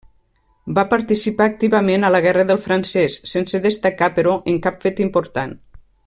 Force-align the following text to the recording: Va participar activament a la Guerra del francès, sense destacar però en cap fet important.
Va 0.77 0.83
participar 0.93 1.47
activament 1.51 2.07
a 2.07 2.11
la 2.15 2.21
Guerra 2.27 2.45
del 2.53 2.61
francès, 2.65 3.19
sense 3.35 3.63
destacar 3.69 4.13
però 4.19 4.33
en 4.55 4.63
cap 4.69 4.81
fet 4.87 5.03
important. 5.11 5.55